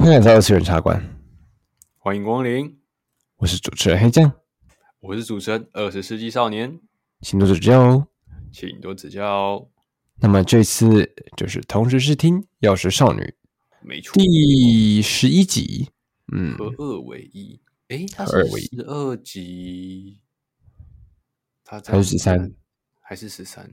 [0.00, 0.98] 欢迎来到二次元茶馆，
[1.98, 2.80] 欢迎光临。
[3.36, 4.32] 我是主持人黑酱，
[4.98, 6.80] 我是主持人二十世纪少年，
[7.20, 8.06] 请多指教哦，
[8.50, 9.68] 请多指教哦。
[10.16, 13.20] 那么这次就是同时试听《药师少女》，
[13.82, 15.90] 没错，第十一集。
[16.32, 17.60] 嗯，合二为一。
[17.88, 20.18] 诶，它是十二集，
[21.62, 22.54] 它还是十三，
[23.00, 23.70] 还是十三？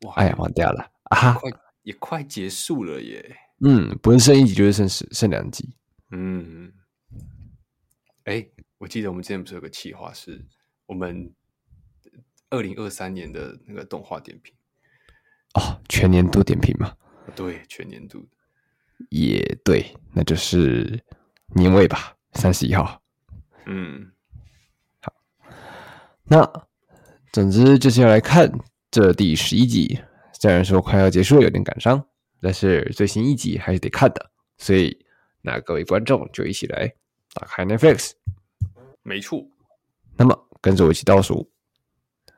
[0.00, 1.34] 哇，哎呀，忘掉了啊！
[1.34, 1.48] 快
[1.82, 3.36] 也快结束了耶。
[3.62, 5.74] 嗯，不是剩一集就是剩十剩两集。
[6.10, 6.72] 嗯，
[8.24, 8.46] 哎，
[8.78, 10.44] 我记得我们之前不是有个企划，是
[10.86, 11.32] 我们
[12.48, 14.54] 二零二三年的那个动画点评
[15.54, 16.96] 哦，全年度点评嘛。
[17.36, 18.26] 对，全年度
[19.10, 21.00] 也对，那就是
[21.54, 23.00] 年尾吧，三十一号。
[23.66, 24.10] 嗯，
[25.00, 25.12] 好，
[26.24, 26.66] 那
[27.30, 28.50] 总之就是要来看
[28.90, 30.00] 这第十一集，
[30.32, 32.04] 虽然说快要结束了，有点感伤。
[32.42, 35.06] 但是最新一集还是得看的，所以
[35.42, 36.94] 那各位观众就一起来
[37.34, 38.12] 打开 Netflix。
[39.02, 39.46] 没错，
[40.16, 41.50] 那么跟着我一起倒数，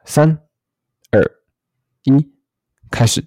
[0.05, 0.39] 三、
[1.11, 1.23] 二、
[2.03, 2.33] 一，
[2.91, 3.25] 开始。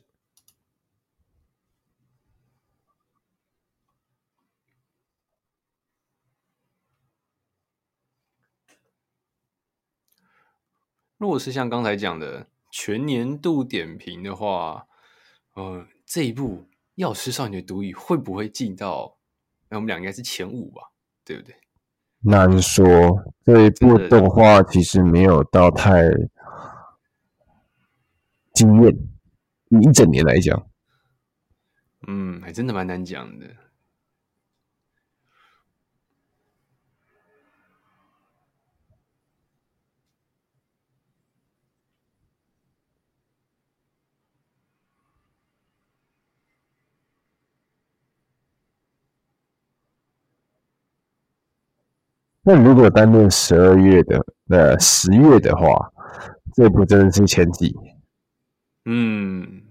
[11.18, 14.88] 如果是像刚才讲的全年度点评的话，
[15.54, 15.88] 呃。
[16.06, 16.58] 这一部
[16.96, 19.18] 《药师少女的毒语》会不会进到？
[19.68, 20.82] 那我们俩应该是前五吧，
[21.24, 21.56] 对不对？
[22.20, 22.86] 难说。
[23.44, 26.04] 这一部动画其实没有到太
[28.54, 28.96] 惊艳，
[29.70, 30.68] 以一整年来讲，
[32.08, 33.48] 嗯，还真的蛮难讲的。
[52.46, 55.92] 那如果单论十二月的，呃，十月的话，
[56.54, 57.76] 这部真的是前几，
[58.86, 59.65] 嗯。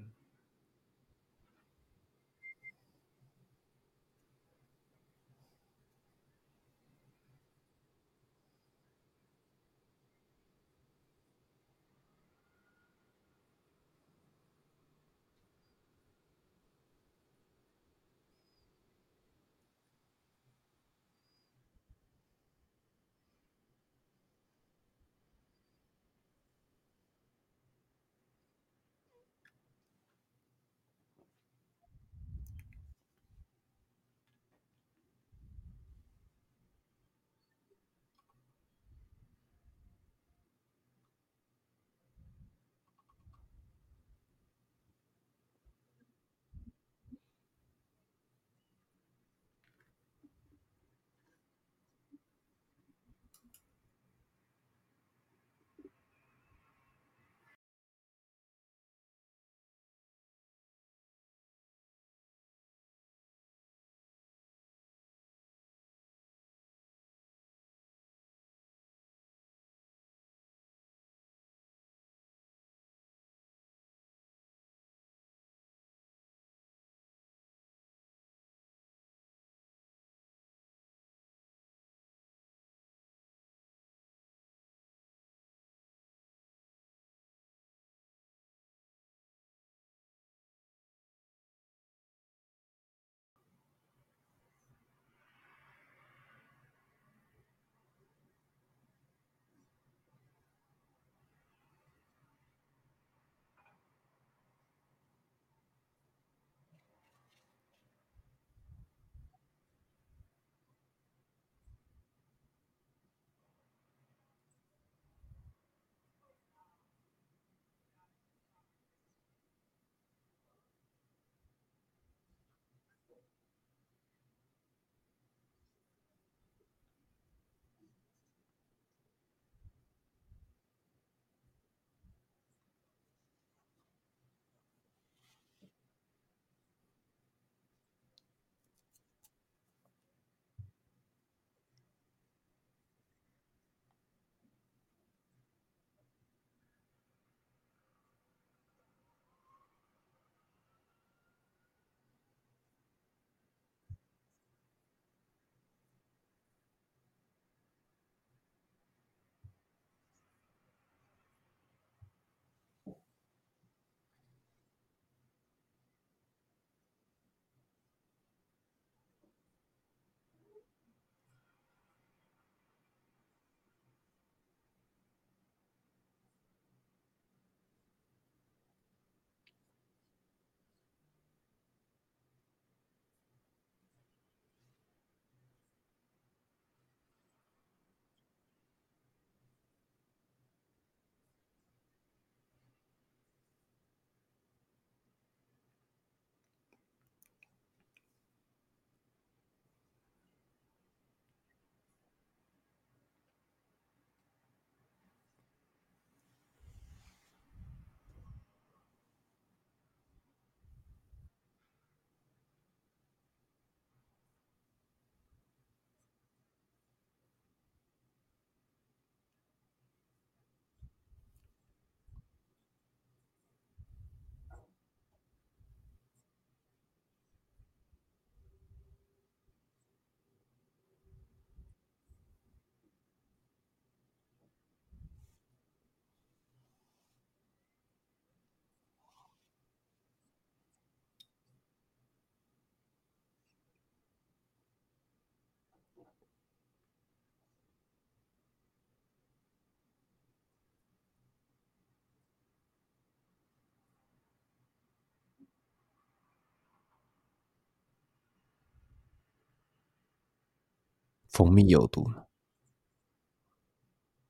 [261.34, 262.08] 蜂蜜有毒。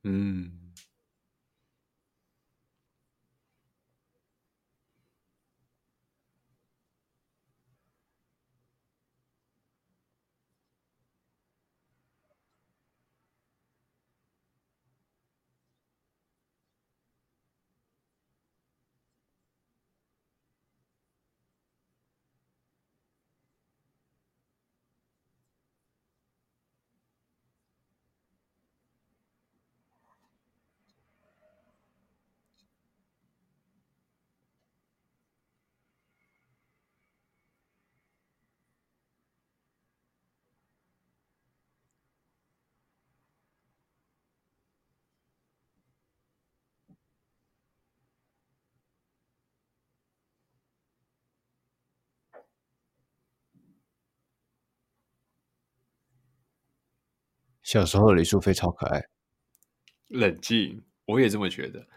[0.05, 0.64] 嗯。
[57.65, 59.03] 小时候的李淑菲超可爱。
[60.09, 61.89] 冷静，我也这么觉得。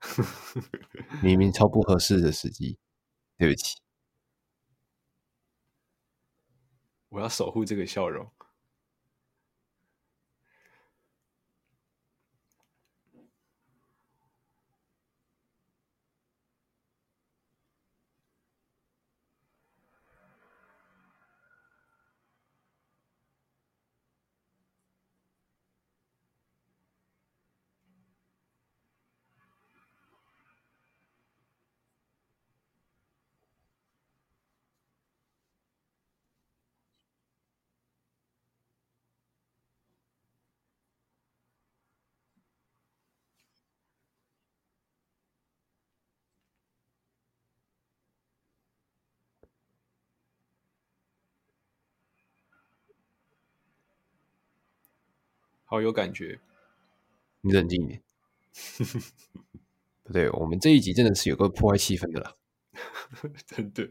[1.22, 2.76] 明明超不合适的时机，
[3.38, 3.78] 对不起。
[7.10, 8.28] 我要守护这个笑容。
[55.72, 56.38] 好有感觉，
[57.40, 58.02] 你冷静一点。
[60.04, 62.36] 不对，我们这一集真的是有个破坏气氛的啦，
[63.46, 63.88] 真的。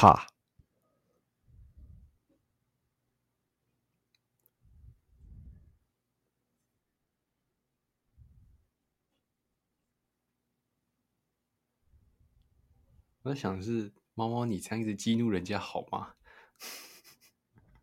[0.00, 0.26] 怕，
[13.20, 16.14] 我在想是，猫猫，你这样一直激怒人家好吗？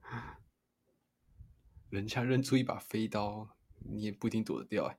[1.92, 4.98] 人家扔出一把飞刀，你也不一定躲得掉哎。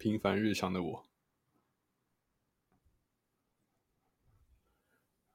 [0.00, 1.06] 平凡日常的我。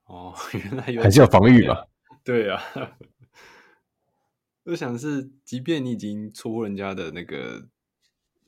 [0.05, 1.87] 哦， 原来有还是要防御吧？
[2.23, 2.59] 对啊，
[4.63, 7.69] 我想是，即便你已经戳破人家的那个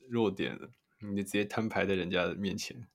[0.08, 2.88] 弱点了，你就直接摊牌在人家的面前。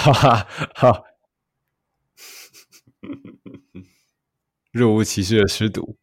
[0.00, 1.04] 哈哈哈！
[4.72, 5.99] 若无其事的吃毒。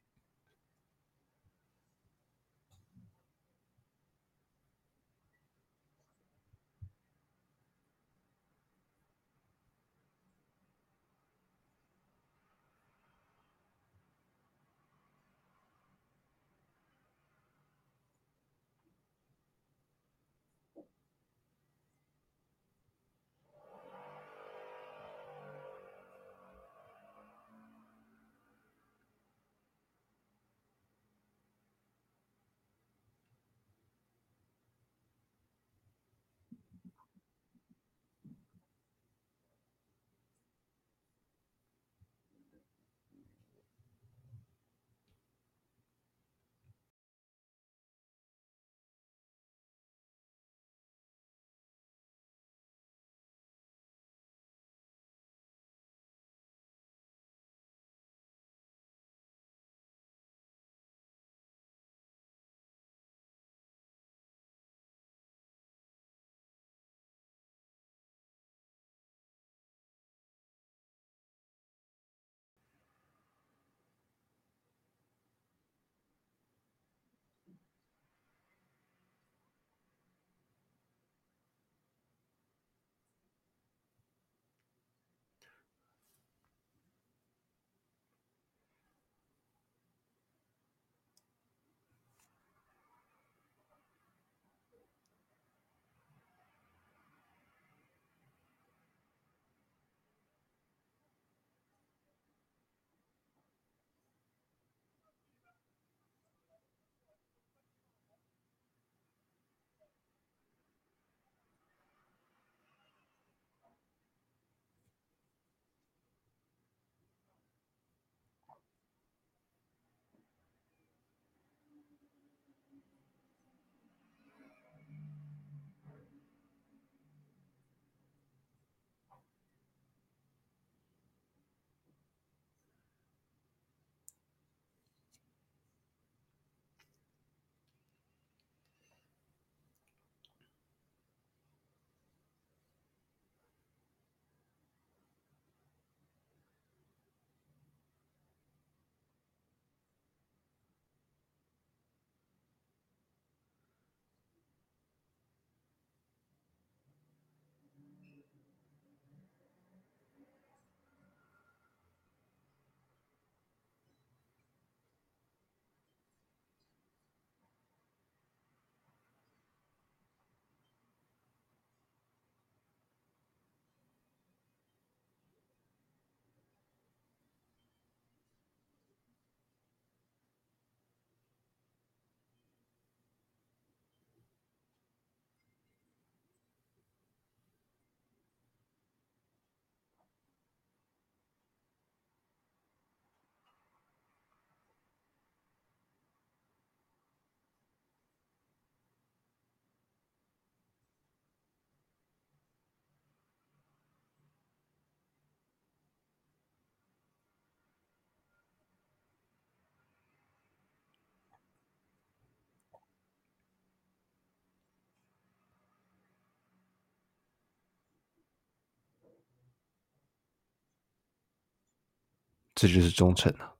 [222.60, 223.56] 这就是忠诚啊，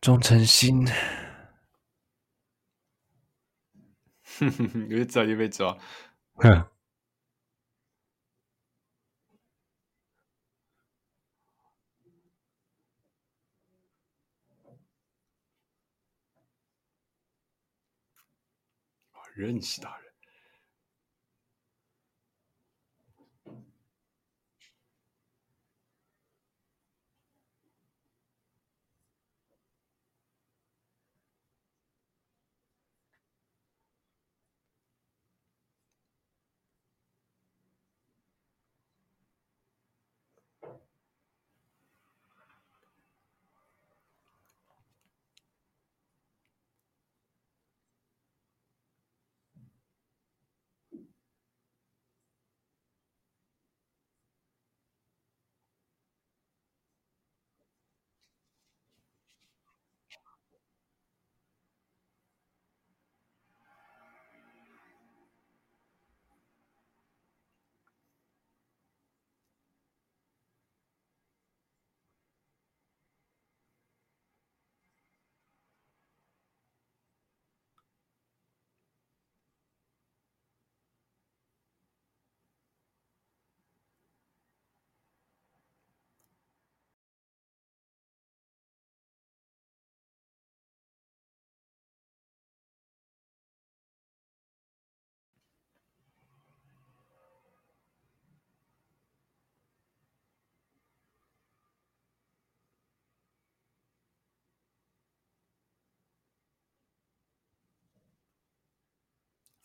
[0.00, 0.86] 忠诚心。
[4.22, 5.76] 哼哼哼，越早就被抓。
[6.36, 6.70] 哼，
[19.34, 20.05] 认识大人。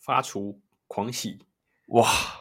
[0.02, 1.46] 发出狂喜！
[1.88, 2.41] 哇！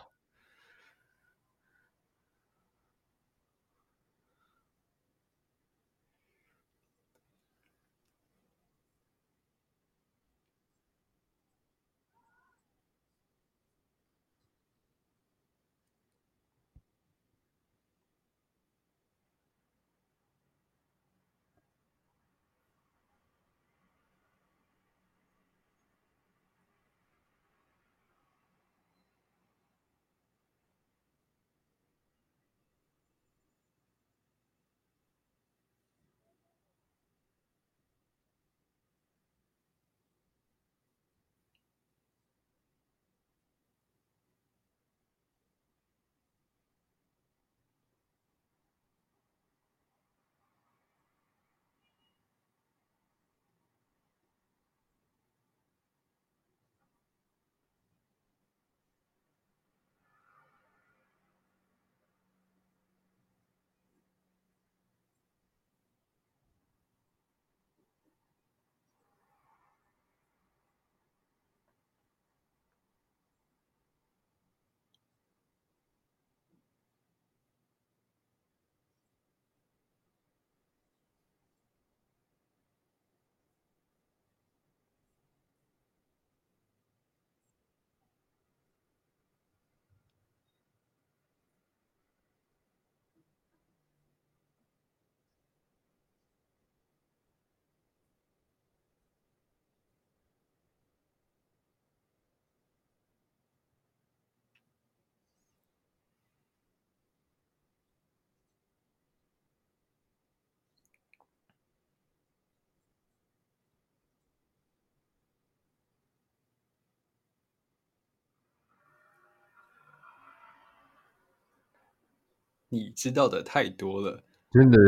[122.70, 124.78] 你知道的太多了，真的，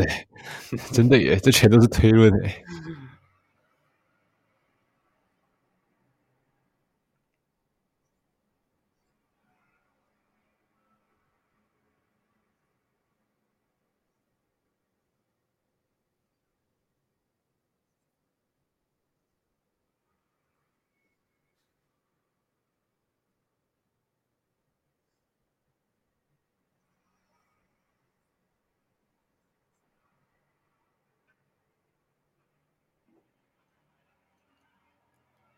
[0.92, 2.62] 真的耶，这全都是推论哎。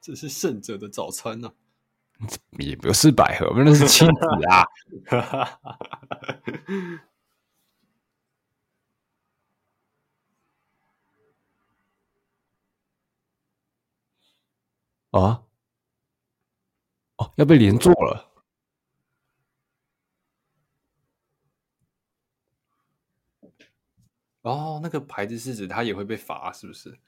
[0.05, 1.49] 这是胜者的早餐呢、
[2.19, 2.29] 啊，
[2.61, 4.13] 也不是百合，那是亲子
[4.51, 4.67] 啊。
[15.19, 15.43] 啊？
[17.17, 18.31] 哦，要被连坐了。
[24.43, 26.99] 哦，那个牌子是指他也会被罚，是不是？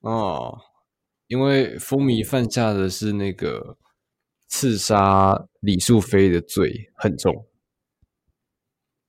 [0.00, 0.58] 哦，
[1.28, 3.76] 因为风靡犯下的是那个
[4.46, 7.46] 刺杀李素妃的罪很重，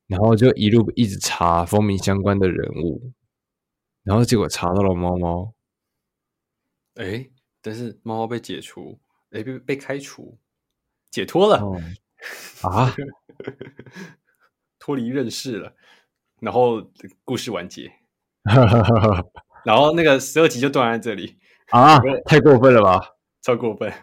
[0.08, 3.14] 然后就一路一直查风靡相关的人物，
[4.04, 5.54] 然后结果查到了猫猫。
[6.96, 7.30] 哎，
[7.62, 9.00] 但是猫猫被解除，
[9.30, 10.40] 哎，被被开除，
[11.12, 11.80] 解脱了、哦、
[12.64, 12.96] 啊，
[14.80, 15.76] 脱离人世了，
[16.40, 16.92] 然后
[17.24, 17.92] 故事完结，
[19.64, 21.38] 然后那个十二集就断在这里
[21.72, 23.92] 啊，太过分了吧，超过分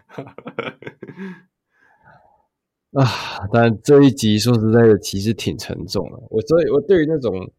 [2.93, 3.05] 啊！
[3.51, 6.17] 但这一集说实在的，其实挺沉重的。
[6.29, 7.51] 我所以，我对于那种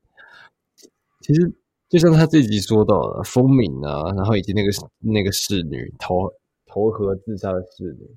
[1.21, 1.53] 其实。
[1.89, 6.33] 就像他这集说到的，风鸣啊，然后以及那个那个侍女投
[6.67, 8.17] 投河自杀的侍女，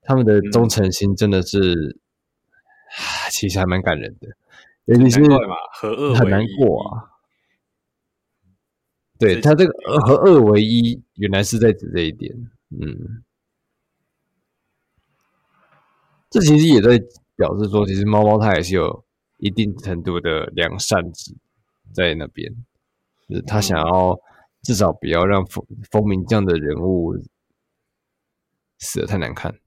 [0.00, 1.98] 他们的忠诚心真的是，嗯、
[3.32, 4.28] 其实还蛮感人的，
[4.84, 5.20] 尤其是
[5.72, 7.10] 和恶很难过啊。
[9.20, 12.34] 对，他这个和二为一，原来是在指这一点。
[12.70, 13.22] 嗯，
[16.30, 16.98] 这其实也在
[17.36, 19.04] 表示说，其实猫猫它也是有
[19.36, 21.36] 一定程度的良善值。
[21.92, 22.48] 在那边，
[23.28, 24.16] 就是他想要
[24.62, 27.16] 至少不要让风风鸣这样的人物
[28.78, 29.58] 死的太难看。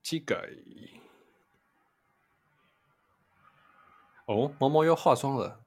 [0.00, 0.36] 乞丐
[4.26, 5.64] 哦，猫猫要化妆了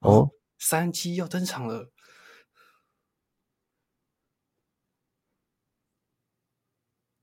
[0.00, 0.30] 哦，
[0.60, 1.90] 三七要登场了。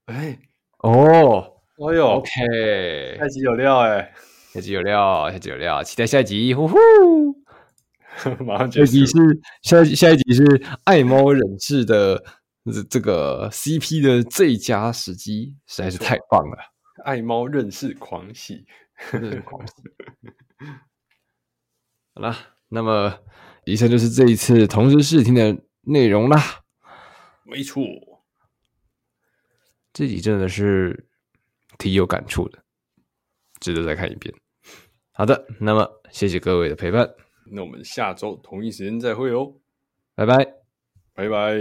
[0.06, 0.38] 哎
[0.78, 4.14] 哦，哎呦，OK，下集有料哎。
[4.54, 6.54] 下集有料，下集有料，期待下集！
[6.54, 6.76] 呼呼，
[8.44, 9.14] 马上下集是
[9.62, 10.42] 下下一集是
[10.84, 12.24] 爱猫人士的
[12.64, 16.56] 这这个 CP 的最佳时机，实在是太棒了！
[17.04, 18.66] 爱猫认识狂喜，
[19.44, 19.74] 狂喜。
[22.14, 22.34] 好了，
[22.68, 23.18] 那么
[23.64, 26.38] 以上就是这一次同时试听的内容啦。
[27.44, 27.82] 没错，
[29.92, 31.08] 这集真的是
[31.78, 32.62] 挺有感触的。
[33.60, 34.32] 值得再看一遍。
[35.12, 37.08] 好的，那么谢谢各位的陪伴，
[37.50, 39.54] 那我们下周同一时间再会哦，
[40.14, 40.36] 拜拜，
[41.12, 41.56] 拜拜。